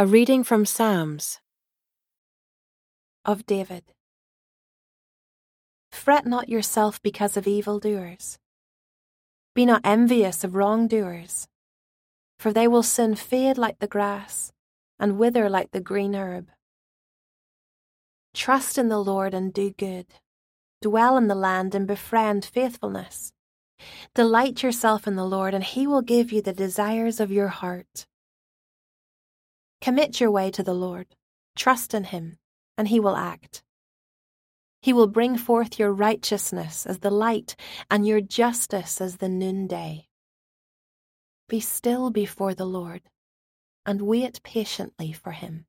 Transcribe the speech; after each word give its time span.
A 0.00 0.06
reading 0.06 0.44
from 0.44 0.64
Psalms 0.64 1.40
of 3.26 3.44
David. 3.44 3.82
Fret 5.92 6.24
not 6.24 6.48
yourself 6.48 7.02
because 7.02 7.36
of 7.36 7.46
evildoers. 7.46 8.38
Be 9.54 9.66
not 9.66 9.82
envious 9.84 10.42
of 10.42 10.54
wrongdoers, 10.54 11.48
for 12.38 12.50
they 12.50 12.66
will 12.66 12.82
soon 12.82 13.14
fade 13.14 13.58
like 13.58 13.78
the 13.78 13.86
grass 13.86 14.52
and 14.98 15.18
wither 15.18 15.50
like 15.50 15.72
the 15.72 15.82
green 15.82 16.14
herb. 16.14 16.48
Trust 18.32 18.78
in 18.78 18.88
the 18.88 19.04
Lord 19.04 19.34
and 19.34 19.52
do 19.52 19.70
good. 19.70 20.06
Dwell 20.80 21.18
in 21.18 21.28
the 21.28 21.34
land 21.34 21.74
and 21.74 21.86
befriend 21.86 22.46
faithfulness. 22.46 23.34
Delight 24.14 24.62
yourself 24.62 25.06
in 25.06 25.16
the 25.16 25.26
Lord, 25.26 25.52
and 25.52 25.62
he 25.62 25.86
will 25.86 26.00
give 26.00 26.32
you 26.32 26.40
the 26.40 26.54
desires 26.54 27.20
of 27.20 27.30
your 27.30 27.48
heart. 27.48 28.06
Commit 29.80 30.20
your 30.20 30.30
way 30.30 30.50
to 30.50 30.62
the 30.62 30.74
Lord, 30.74 31.06
trust 31.56 31.94
in 31.94 32.04
him, 32.04 32.38
and 32.76 32.88
he 32.88 33.00
will 33.00 33.16
act. 33.16 33.62
He 34.82 34.92
will 34.92 35.06
bring 35.06 35.36
forth 35.36 35.78
your 35.78 35.92
righteousness 35.92 36.86
as 36.86 36.98
the 36.98 37.10
light 37.10 37.56
and 37.90 38.06
your 38.06 38.20
justice 38.20 39.00
as 39.00 39.16
the 39.16 39.28
noonday. 39.28 40.08
Be 41.48 41.60
still 41.60 42.10
before 42.10 42.54
the 42.54 42.66
Lord 42.66 43.02
and 43.84 44.02
wait 44.02 44.42
patiently 44.42 45.12
for 45.12 45.32
him. 45.32 45.66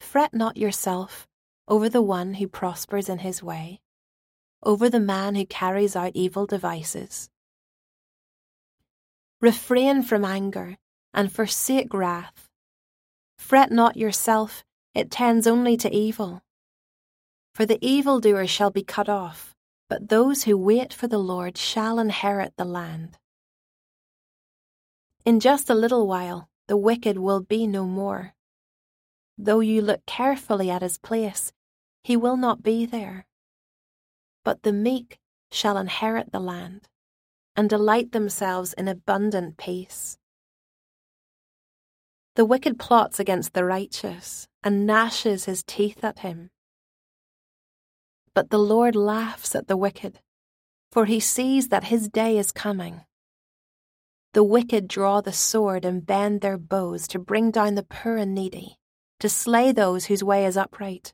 Fret 0.00 0.32
not 0.32 0.56
yourself 0.56 1.28
over 1.68 1.88
the 1.88 2.02
one 2.02 2.34
who 2.34 2.48
prospers 2.48 3.08
in 3.08 3.18
his 3.18 3.42
way, 3.42 3.80
over 4.62 4.88
the 4.88 5.00
man 5.00 5.34
who 5.34 5.46
carries 5.46 5.94
out 5.94 6.12
evil 6.14 6.46
devices. 6.46 7.30
Refrain 9.40 10.02
from 10.02 10.24
anger 10.24 10.76
and 11.12 11.32
forsake 11.32 11.92
wrath. 11.92 12.48
Fret 13.42 13.72
not 13.72 13.96
yourself, 13.98 14.64
it 14.94 15.10
tends 15.10 15.46
only 15.46 15.76
to 15.76 15.94
evil. 15.94 16.42
For 17.54 17.66
the 17.66 17.84
evildoer 17.84 18.46
shall 18.46 18.70
be 18.70 18.82
cut 18.82 19.08
off, 19.10 19.54
but 19.90 20.08
those 20.08 20.44
who 20.44 20.56
wait 20.56 20.94
for 20.94 21.06
the 21.06 21.18
Lord 21.18 21.58
shall 21.58 21.98
inherit 21.98 22.54
the 22.56 22.64
land. 22.64 23.18
In 25.26 25.38
just 25.38 25.68
a 25.68 25.74
little 25.74 26.06
while, 26.06 26.48
the 26.68 26.78
wicked 26.78 27.18
will 27.18 27.40
be 27.40 27.66
no 27.66 27.84
more. 27.84 28.32
Though 29.36 29.60
you 29.60 29.82
look 29.82 30.06
carefully 30.06 30.70
at 30.70 30.80
his 30.80 30.96
place, 30.96 31.52
he 32.04 32.16
will 32.16 32.38
not 32.38 32.62
be 32.62 32.86
there. 32.86 33.26
But 34.44 34.62
the 34.62 34.72
meek 34.72 35.18
shall 35.50 35.76
inherit 35.76 36.32
the 36.32 36.40
land, 36.40 36.88
and 37.54 37.68
delight 37.68 38.12
themselves 38.12 38.72
in 38.72 38.88
abundant 38.88 39.58
peace. 39.58 40.16
The 42.34 42.46
wicked 42.46 42.78
plots 42.78 43.20
against 43.20 43.52
the 43.52 43.64
righteous, 43.64 44.48
and 44.64 44.86
gnashes 44.86 45.44
his 45.44 45.62
teeth 45.62 46.02
at 46.02 46.20
him. 46.20 46.50
But 48.32 48.48
the 48.48 48.58
Lord 48.58 48.96
laughs 48.96 49.54
at 49.54 49.68
the 49.68 49.76
wicked, 49.76 50.20
for 50.90 51.04
he 51.04 51.20
sees 51.20 51.68
that 51.68 51.84
his 51.84 52.08
day 52.08 52.38
is 52.38 52.50
coming. 52.50 53.02
The 54.32 54.42
wicked 54.42 54.88
draw 54.88 55.20
the 55.20 55.32
sword 55.32 55.84
and 55.84 56.06
bend 56.06 56.40
their 56.40 56.56
bows 56.56 57.06
to 57.08 57.18
bring 57.18 57.50
down 57.50 57.74
the 57.74 57.82
poor 57.82 58.16
and 58.16 58.34
needy, 58.34 58.78
to 59.20 59.28
slay 59.28 59.70
those 59.70 60.06
whose 60.06 60.24
way 60.24 60.46
is 60.46 60.56
upright. 60.56 61.12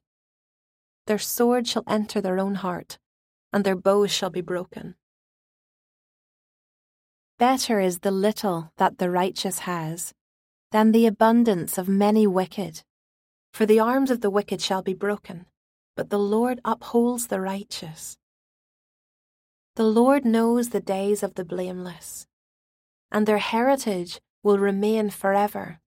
Their 1.08 1.18
sword 1.18 1.66
shall 1.66 1.82
enter 1.88 2.20
their 2.20 2.38
own 2.38 2.56
heart, 2.56 2.96
and 3.52 3.64
their 3.64 3.74
bows 3.74 4.12
shall 4.12 4.30
be 4.30 4.40
broken. 4.40 4.94
Better 7.38 7.80
is 7.80 8.00
the 8.00 8.12
little 8.12 8.72
that 8.76 8.98
the 8.98 9.10
righteous 9.10 9.60
has 9.60 10.14
than 10.70 10.92
the 10.92 11.06
abundance 11.06 11.78
of 11.78 11.88
many 11.88 12.26
wicked. 12.26 12.82
For 13.52 13.66
the 13.66 13.80
arms 13.80 14.10
of 14.10 14.20
the 14.20 14.30
wicked 14.30 14.60
shall 14.60 14.82
be 14.82 14.94
broken, 14.94 15.46
but 15.96 16.10
the 16.10 16.18
Lord 16.18 16.60
upholds 16.64 17.28
the 17.28 17.40
righteous. 17.40 18.16
The 19.76 19.84
Lord 19.84 20.24
knows 20.24 20.70
the 20.70 20.80
days 20.80 21.22
of 21.22 21.34
the 21.34 21.44
blameless, 21.44 22.26
and 23.10 23.26
their 23.26 23.38
heritage 23.38 24.20
will 24.42 24.58
remain 24.58 25.10
forever. 25.10 25.80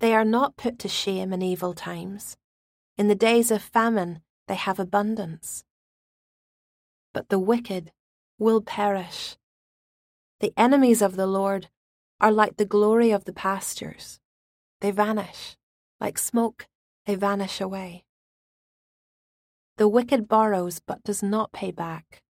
They 0.00 0.14
are 0.14 0.24
not 0.24 0.56
put 0.56 0.78
to 0.80 0.88
shame 0.88 1.32
in 1.32 1.42
evil 1.42 1.74
times. 1.74 2.36
In 2.98 3.08
the 3.08 3.14
days 3.14 3.50
of 3.50 3.62
famine, 3.62 4.20
they 4.48 4.54
have 4.54 4.78
abundance. 4.78 5.64
But 7.12 7.28
the 7.28 7.38
wicked 7.38 7.92
will 8.38 8.60
perish. 8.60 9.36
The 10.40 10.52
enemies 10.56 11.02
of 11.02 11.16
the 11.16 11.26
Lord 11.26 11.68
are 12.20 12.32
like 12.32 12.56
the 12.56 12.64
glory 12.64 13.10
of 13.10 13.24
the 13.24 13.32
pastures. 13.32 14.20
They 14.80 14.90
vanish. 14.90 15.56
Like 16.00 16.18
smoke, 16.18 16.66
they 17.06 17.14
vanish 17.14 17.60
away. 17.60 18.04
The 19.76 19.88
wicked 19.88 20.28
borrows 20.28 20.80
but 20.80 21.02
does 21.04 21.22
not 21.22 21.52
pay 21.52 21.70
back, 21.70 22.22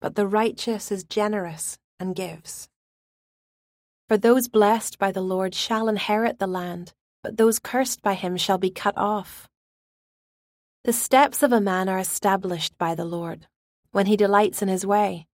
but 0.00 0.14
the 0.14 0.26
righteous 0.26 0.90
is 0.90 1.04
generous 1.04 1.78
and 2.00 2.16
gives. 2.16 2.68
For 4.08 4.16
those 4.16 4.48
blessed 4.48 4.98
by 4.98 5.12
the 5.12 5.20
Lord 5.20 5.54
shall 5.54 5.88
inherit 5.88 6.38
the 6.38 6.46
land, 6.46 6.92
but 7.22 7.36
those 7.36 7.58
cursed 7.58 8.02
by 8.02 8.14
him 8.14 8.36
shall 8.36 8.58
be 8.58 8.70
cut 8.70 8.96
off. 8.96 9.48
The 10.84 10.92
steps 10.92 11.42
of 11.42 11.52
a 11.52 11.60
man 11.60 11.88
are 11.88 11.98
established 11.98 12.76
by 12.76 12.94
the 12.94 13.04
Lord, 13.04 13.46
when 13.92 14.06
he 14.06 14.16
delights 14.16 14.62
in 14.62 14.68
his 14.68 14.84
way. 14.84 15.26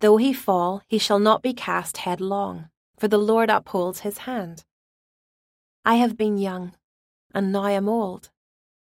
Though 0.00 0.16
he 0.16 0.32
fall, 0.32 0.82
he 0.86 0.98
shall 0.98 1.18
not 1.18 1.42
be 1.42 1.52
cast 1.52 1.98
headlong 1.98 2.68
for 2.98 3.08
the 3.08 3.18
Lord 3.18 3.50
upholds 3.50 4.00
his 4.00 4.18
hand. 4.18 4.64
I 5.84 5.96
have 5.96 6.16
been 6.16 6.38
young, 6.38 6.74
and 7.34 7.52
now 7.52 7.66
am 7.66 7.88
old, 7.88 8.30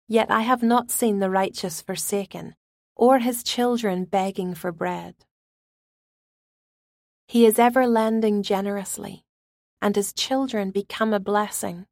yet 0.07 0.31
I 0.31 0.41
have 0.41 0.63
not 0.63 0.91
seen 0.91 1.19
the 1.19 1.29
righteous 1.29 1.81
forsaken, 1.81 2.55
or 2.95 3.19
his 3.19 3.43
children 3.43 4.05
begging 4.05 4.55
for 4.55 4.71
bread. 4.71 5.15
He 7.27 7.45
is 7.45 7.59
ever 7.59 7.87
lending 7.87 8.43
generously, 8.43 9.23
and 9.81 9.95
his 9.95 10.11
children 10.13 10.71
become 10.71 11.13
a 11.13 11.19
blessing. 11.19 11.85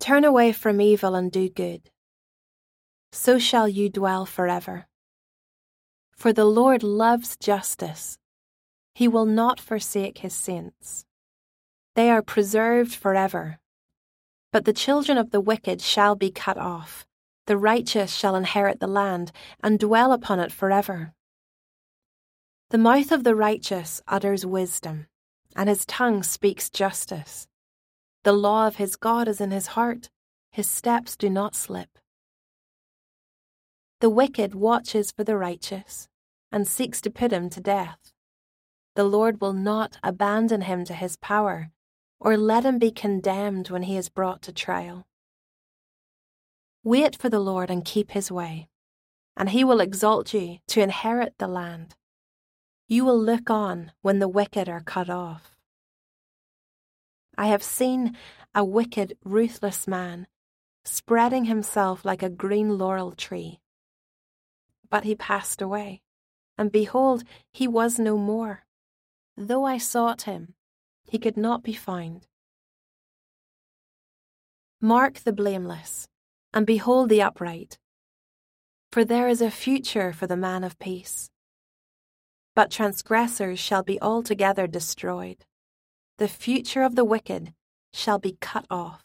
Turn 0.00 0.24
away 0.24 0.52
from 0.52 0.80
evil 0.80 1.14
and 1.14 1.30
do 1.30 1.48
good. 1.48 1.90
So 3.12 3.38
shall 3.38 3.68
you 3.68 3.90
dwell 3.90 4.24
forever. 4.24 4.86
For 6.16 6.32
the 6.32 6.46
Lord 6.46 6.82
loves 6.82 7.36
justice 7.36 8.18
he 8.94 9.08
will 9.08 9.26
not 9.26 9.60
forsake 9.60 10.18
his 10.18 10.34
saints. 10.34 11.04
They 11.94 12.10
are 12.10 12.22
preserved 12.22 12.94
forever. 12.94 13.58
But 14.52 14.64
the 14.64 14.72
children 14.72 15.16
of 15.16 15.30
the 15.30 15.40
wicked 15.40 15.80
shall 15.80 16.14
be 16.14 16.30
cut 16.30 16.58
off. 16.58 17.06
The 17.46 17.56
righteous 17.56 18.14
shall 18.14 18.36
inherit 18.36 18.80
the 18.80 18.86
land 18.86 19.32
and 19.62 19.78
dwell 19.78 20.12
upon 20.12 20.40
it 20.40 20.52
forever. 20.52 21.14
The 22.70 22.78
mouth 22.78 23.12
of 23.12 23.24
the 23.24 23.34
righteous 23.34 24.00
utters 24.06 24.46
wisdom, 24.46 25.06
and 25.56 25.68
his 25.68 25.84
tongue 25.84 26.22
speaks 26.22 26.70
justice. 26.70 27.46
The 28.24 28.32
law 28.32 28.66
of 28.66 28.76
his 28.76 28.96
God 28.96 29.26
is 29.26 29.40
in 29.40 29.50
his 29.50 29.68
heart, 29.68 30.10
his 30.50 30.68
steps 30.68 31.16
do 31.16 31.28
not 31.28 31.54
slip. 31.54 31.98
The 34.00 34.10
wicked 34.10 34.54
watches 34.54 35.10
for 35.10 35.24
the 35.24 35.36
righteous, 35.36 36.08
and 36.50 36.68
seeks 36.68 37.00
to 37.02 37.10
put 37.10 37.32
him 37.32 37.50
to 37.50 37.60
death 37.60 38.12
the 38.94 39.04
Lord 39.04 39.40
will 39.40 39.52
not 39.52 39.98
abandon 40.02 40.62
him 40.62 40.84
to 40.84 40.94
his 40.94 41.16
power, 41.16 41.70
or 42.20 42.36
let 42.36 42.64
him 42.64 42.78
be 42.78 42.90
condemned 42.90 43.70
when 43.70 43.84
he 43.84 43.96
is 43.96 44.08
brought 44.08 44.42
to 44.42 44.52
trial. 44.52 45.06
Wait 46.84 47.16
for 47.16 47.28
the 47.28 47.40
Lord 47.40 47.70
and 47.70 47.84
keep 47.84 48.10
his 48.10 48.30
way, 48.30 48.68
and 49.36 49.50
he 49.50 49.64
will 49.64 49.80
exalt 49.80 50.34
you 50.34 50.58
to 50.68 50.82
inherit 50.82 51.34
the 51.38 51.48
land. 51.48 51.94
You 52.88 53.04
will 53.04 53.18
look 53.18 53.48
on 53.48 53.92
when 54.02 54.18
the 54.18 54.28
wicked 54.28 54.68
are 54.68 54.82
cut 54.82 55.08
off. 55.08 55.56
I 57.38 57.46
have 57.46 57.62
seen 57.62 58.16
a 58.54 58.64
wicked, 58.64 59.16
ruthless 59.24 59.88
man 59.88 60.26
spreading 60.84 61.46
himself 61.46 62.04
like 62.04 62.22
a 62.22 62.28
green 62.28 62.76
laurel 62.76 63.12
tree. 63.12 63.60
But 64.90 65.04
he 65.04 65.14
passed 65.14 65.62
away, 65.62 66.02
and 66.58 66.70
behold, 66.70 67.24
he 67.50 67.66
was 67.66 67.98
no 67.98 68.18
more. 68.18 68.64
Though 69.44 69.64
I 69.64 69.76
sought 69.76 70.22
him, 70.22 70.54
he 71.02 71.18
could 71.18 71.36
not 71.36 71.64
be 71.64 71.72
found. 71.72 72.28
Mark 74.80 75.18
the 75.18 75.32
blameless, 75.32 76.06
and 76.54 76.64
behold 76.64 77.08
the 77.08 77.22
upright, 77.22 77.76
for 78.92 79.04
there 79.04 79.26
is 79.26 79.40
a 79.40 79.50
future 79.50 80.12
for 80.12 80.28
the 80.28 80.36
man 80.36 80.62
of 80.62 80.78
peace. 80.78 81.28
But 82.54 82.70
transgressors 82.70 83.58
shall 83.58 83.82
be 83.82 84.00
altogether 84.00 84.68
destroyed. 84.68 85.44
The 86.18 86.28
future 86.28 86.84
of 86.84 86.94
the 86.94 87.04
wicked 87.04 87.52
shall 87.92 88.20
be 88.20 88.36
cut 88.40 88.66
off. 88.70 89.02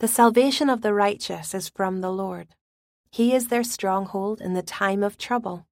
The 0.00 0.08
salvation 0.08 0.68
of 0.68 0.82
the 0.82 0.92
righteous 0.92 1.54
is 1.54 1.70
from 1.70 2.02
the 2.02 2.12
Lord. 2.12 2.48
He 3.10 3.34
is 3.34 3.48
their 3.48 3.64
stronghold 3.64 4.42
in 4.42 4.52
the 4.52 4.62
time 4.62 5.02
of 5.02 5.16
trouble. 5.16 5.67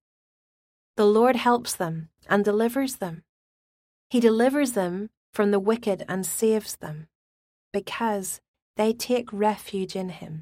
The 0.97 1.05
Lord 1.05 1.35
helps 1.35 1.75
them 1.75 2.09
and 2.27 2.43
delivers 2.43 2.95
them. 2.95 3.23
He 4.09 4.19
delivers 4.19 4.71
them 4.71 5.11
from 5.31 5.51
the 5.51 5.59
wicked 5.59 6.03
and 6.09 6.25
saves 6.25 6.75
them, 6.77 7.07
because 7.71 8.41
they 8.77 8.93
take 8.93 9.31
refuge 9.31 9.95
in 9.95 10.09
him. 10.09 10.35